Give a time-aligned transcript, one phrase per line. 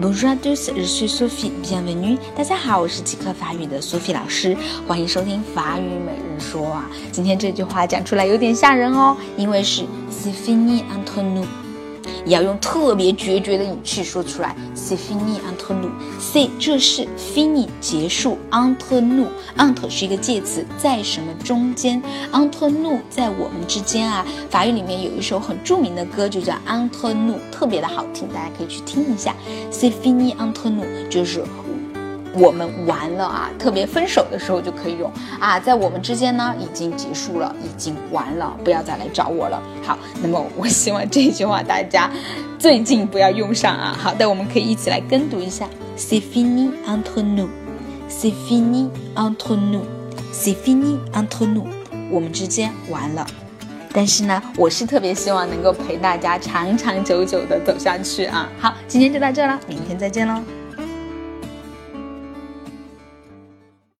[0.00, 2.18] Bonjour à tous, je suis Sophie, bienvenue.
[2.36, 4.56] 大家好，我是即刻法语的 Sophie 老师，
[4.88, 6.90] 欢迎收听法语每日说啊。
[7.12, 11.44] 今天这句话讲出来有点吓人哦，因为是 C'est fini entre nous。
[12.24, 15.74] 也要用特别决绝的语气说出来，c'est fini entre
[16.32, 24.24] C 这是 fini 结束，entre nous，entre 是一个介词，在什么中间 e n t r n o u 在我们之间啊。
[24.48, 29.34] 法语里面有一首很著名的歌，就叫 e n t r n o u 特别的好听，大家可以去听一下
[29.70, 31.44] C fini e n t r n o u 就是。
[32.34, 33.50] 我们完了啊！
[33.58, 39.62] 特别分手的时候就可以用啊，在我们之间呢，已经结束了，已经完了，不要再来找我了。
[39.82, 42.10] 好，那么我希望这句话大家
[42.58, 43.94] 最近不要用上啊。
[43.98, 45.68] 好的，我们可以一起来跟读一下
[45.98, 51.66] ：C'est fini entre nous，C'est fini entre nous，C'est fini entre nous。
[52.10, 53.26] 我们之间完了，
[53.92, 58.48] 但是呢，我是特别希望能够陪大家长长久久的走下去啊。
[58.58, 60.61] 好，今天就到这了，明天再见喽。